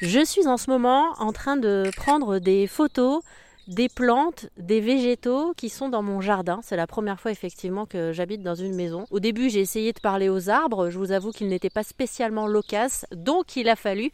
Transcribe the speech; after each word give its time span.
Je 0.00 0.24
suis 0.24 0.46
en 0.46 0.56
ce 0.56 0.70
moment 0.70 1.14
en 1.18 1.32
train 1.32 1.56
de 1.56 1.90
prendre 1.96 2.38
des 2.38 2.68
photos 2.68 3.20
des 3.68 3.88
plantes, 3.88 4.46
des 4.56 4.80
végétaux 4.80 5.52
qui 5.56 5.68
sont 5.68 5.88
dans 5.88 6.02
mon 6.02 6.20
jardin. 6.20 6.60
C'est 6.62 6.76
la 6.76 6.86
première 6.86 7.20
fois 7.20 7.30
effectivement 7.30 7.84
que 7.84 8.12
j'habite 8.12 8.42
dans 8.42 8.54
une 8.54 8.74
maison. 8.74 9.04
Au 9.10 9.20
début, 9.20 9.50
j'ai 9.50 9.60
essayé 9.60 9.92
de 9.92 10.00
parler 10.00 10.28
aux 10.28 10.48
arbres. 10.48 10.88
Je 10.88 10.98
vous 10.98 11.12
avoue 11.12 11.32
qu'ils 11.32 11.48
n'étaient 11.48 11.68
pas 11.68 11.82
spécialement 11.82 12.46
loquaces, 12.46 13.04
donc 13.12 13.56
il 13.56 13.68
a 13.68 13.76
fallu 13.76 14.10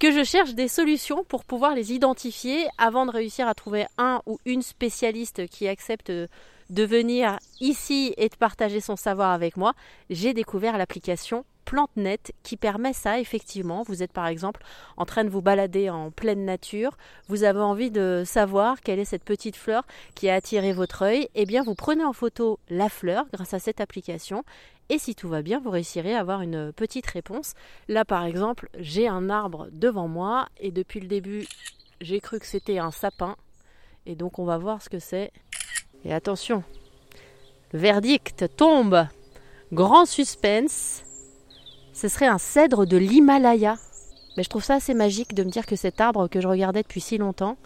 que 0.00 0.10
je 0.10 0.24
cherche 0.24 0.54
des 0.54 0.68
solutions 0.68 1.22
pour 1.22 1.44
pouvoir 1.44 1.74
les 1.74 1.92
identifier 1.92 2.66
avant 2.78 3.06
de 3.06 3.12
réussir 3.12 3.46
à 3.46 3.54
trouver 3.54 3.86
un 3.96 4.22
ou 4.26 4.38
une 4.44 4.62
spécialiste 4.62 5.46
qui 5.48 5.68
accepte 5.68 6.10
de 6.10 6.82
venir 6.82 7.38
ici 7.60 8.12
et 8.16 8.28
de 8.28 8.36
partager 8.36 8.80
son 8.80 8.96
savoir 8.96 9.30
avec 9.30 9.56
moi. 9.56 9.74
J'ai 10.10 10.34
découvert 10.34 10.78
l'application 10.78 11.44
PlanteNet 11.66 12.32
qui 12.42 12.56
permet 12.56 12.94
ça 12.94 13.20
effectivement. 13.20 13.82
Vous 13.82 14.02
êtes 14.02 14.12
par 14.12 14.28
exemple 14.28 14.62
en 14.96 15.04
train 15.04 15.24
de 15.24 15.28
vous 15.28 15.42
balader 15.42 15.90
en 15.90 16.10
pleine 16.10 16.46
nature, 16.46 16.96
vous 17.28 17.44
avez 17.44 17.60
envie 17.60 17.90
de 17.90 18.22
savoir 18.24 18.80
quelle 18.80 18.98
est 18.98 19.04
cette 19.04 19.24
petite 19.24 19.56
fleur 19.56 19.84
qui 20.14 20.30
a 20.30 20.34
attiré 20.34 20.72
votre 20.72 21.02
œil, 21.02 21.28
eh 21.34 21.44
bien 21.44 21.62
vous 21.62 21.74
prenez 21.74 22.04
en 22.04 22.14
photo 22.14 22.58
la 22.70 22.88
fleur 22.88 23.26
grâce 23.32 23.52
à 23.52 23.58
cette 23.58 23.82
application 23.82 24.44
et 24.88 24.98
si 24.98 25.16
tout 25.16 25.28
va 25.28 25.42
bien, 25.42 25.60
vous 25.60 25.70
réussirez 25.70 26.14
à 26.14 26.20
avoir 26.20 26.42
une 26.42 26.72
petite 26.72 27.06
réponse. 27.08 27.54
Là 27.88 28.04
par 28.04 28.24
exemple, 28.24 28.70
j'ai 28.78 29.08
un 29.08 29.28
arbre 29.28 29.68
devant 29.72 30.08
moi 30.08 30.48
et 30.58 30.70
depuis 30.70 31.00
le 31.00 31.08
début, 31.08 31.46
j'ai 32.00 32.20
cru 32.20 32.38
que 32.38 32.46
c'était 32.46 32.78
un 32.78 32.92
sapin 32.92 33.36
et 34.06 34.14
donc 34.14 34.38
on 34.38 34.44
va 34.44 34.56
voir 34.56 34.80
ce 34.80 34.88
que 34.88 35.00
c'est. 35.00 35.32
Et 36.04 36.14
attention, 36.14 36.62
verdict 37.72 38.44
tombe. 38.56 39.06
Grand 39.72 40.06
suspense 40.06 41.02
ce 41.96 42.08
serait 42.08 42.26
un 42.26 42.36
cèdre 42.36 42.86
de 42.86 42.98
l'Himalaya. 42.98 43.76
Mais 44.36 44.42
je 44.42 44.50
trouve 44.50 44.62
ça 44.62 44.74
assez 44.74 44.92
magique 44.92 45.34
de 45.34 45.42
me 45.42 45.48
dire 45.48 45.64
que 45.64 45.76
cet 45.76 45.98
arbre 46.02 46.28
que 46.28 46.42
je 46.42 46.46
regardais 46.46 46.82
depuis 46.82 47.00
si 47.00 47.16
longtemps, 47.16 47.56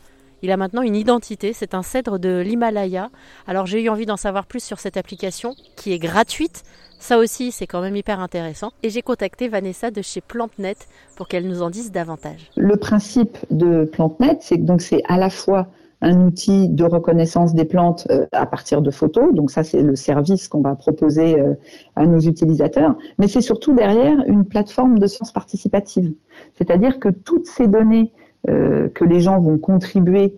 il 0.42 0.52
a 0.52 0.56
maintenant 0.56 0.82
une 0.82 0.94
identité, 0.94 1.52
c'est 1.52 1.74
un 1.74 1.82
cèdre 1.82 2.20
de 2.20 2.38
l'Himalaya. 2.38 3.10
Alors 3.48 3.66
j'ai 3.66 3.82
eu 3.82 3.88
envie 3.88 4.06
d'en 4.06 4.16
savoir 4.16 4.46
plus 4.46 4.62
sur 4.62 4.78
cette 4.78 4.96
application 4.96 5.56
qui 5.74 5.92
est 5.92 5.98
gratuite. 5.98 6.62
Ça 7.00 7.18
aussi, 7.18 7.50
c'est 7.50 7.66
quand 7.66 7.80
même 7.80 7.96
hyper 7.96 8.20
intéressant. 8.20 8.70
Et 8.84 8.90
j'ai 8.90 9.02
contacté 9.02 9.48
Vanessa 9.48 9.90
de 9.90 10.00
chez 10.00 10.20
PlanteNet 10.20 10.76
pour 11.16 11.26
qu'elle 11.26 11.48
nous 11.48 11.62
en 11.62 11.70
dise 11.70 11.90
davantage. 11.90 12.50
Le 12.56 12.76
principe 12.76 13.36
de 13.50 13.84
PlanteNet, 13.84 14.38
c'est 14.42 14.58
que 14.58 14.62
donc 14.62 14.80
c'est 14.80 15.02
à 15.08 15.18
la 15.18 15.30
fois 15.30 15.66
un 16.02 16.26
outil 16.26 16.68
de 16.68 16.84
reconnaissance 16.84 17.54
des 17.54 17.64
plantes 17.64 18.06
euh, 18.10 18.26
à 18.32 18.46
partir 18.46 18.82
de 18.82 18.90
photos. 18.90 19.34
Donc 19.34 19.50
ça, 19.50 19.62
c'est 19.62 19.82
le 19.82 19.96
service 19.96 20.48
qu'on 20.48 20.62
va 20.62 20.74
proposer 20.74 21.38
euh, 21.38 21.54
à 21.96 22.06
nos 22.06 22.20
utilisateurs. 22.20 22.96
Mais 23.18 23.28
c'est 23.28 23.40
surtout 23.40 23.74
derrière 23.74 24.18
une 24.26 24.44
plateforme 24.44 24.98
de 24.98 25.06
sciences 25.06 25.32
participative. 25.32 26.12
C'est-à-dire 26.54 26.98
que 26.98 27.08
toutes 27.08 27.46
ces 27.46 27.66
données 27.66 28.12
euh, 28.48 28.88
que 28.88 29.04
les 29.04 29.20
gens 29.20 29.40
vont 29.40 29.58
contribuer 29.58 30.34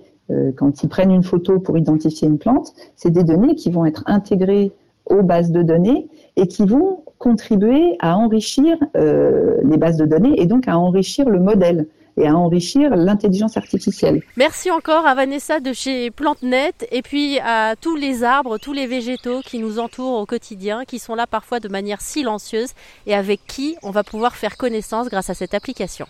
quand 0.57 0.83
ils 0.83 0.89
prennent 0.89 1.11
une 1.11 1.25
photo 1.25 1.59
pour 1.59 1.77
identifier 1.77 2.27
une 2.27 2.39
plante, 2.39 2.73
c'est 2.97 3.11
des 3.11 3.23
données 3.23 3.55
qui 3.55 3.71
vont 3.71 3.85
être 3.85 4.03
intégrées 4.07 4.73
aux 5.05 5.23
bases 5.23 5.51
de 5.51 5.61
données 5.61 6.09
et 6.37 6.47
qui 6.47 6.65
vont 6.65 7.03
contribuer 7.19 7.97
à 8.01 8.17
enrichir 8.17 8.79
les 8.95 9.77
bases 9.77 9.99
de 9.99 10.07
données 10.07 10.41
et 10.41 10.47
donc 10.47 10.69
à 10.69 10.79
enrichir 10.79 11.29
le 11.29 11.39
modèle 11.39 11.87
et 12.17 12.27
à 12.27 12.37
enrichir 12.37 12.95
l'intelligence 12.97 13.57
artificielle. 13.57 14.23
Merci 14.37 14.71
encore 14.71 15.07
à 15.07 15.15
Vanessa 15.15 15.61
de 15.61 15.73
chez 15.73 16.11
PlanteNet 16.11 16.75
et 16.91 17.03
puis 17.03 17.39
à 17.41 17.75
tous 17.81 17.97
les 17.97 18.25
arbres, 18.25 18.59
tous 18.59 18.73
les 18.73 18.87
végétaux 18.87 19.41
qui 19.45 19.59
nous 19.59 19.79
entourent 19.79 20.19
au 20.21 20.27
quotidien, 20.27 20.85
qui 20.85 20.99
sont 20.99 21.15
là 21.15 21.27
parfois 21.27 21.61
de 21.61 21.69
manière 21.69 22.01
silencieuse 22.01 22.71
et 23.07 23.15
avec 23.15 23.41
qui 23.47 23.77
on 23.83 23.91
va 23.91 24.05
pouvoir 24.05 24.37
faire 24.37 24.57
connaissance 24.57 25.09
grâce 25.09 25.31
à 25.31 25.35
cette 25.35 25.55
application. 25.55 26.07